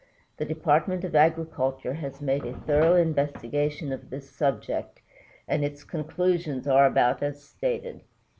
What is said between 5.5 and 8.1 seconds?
its conclusions are about as stated.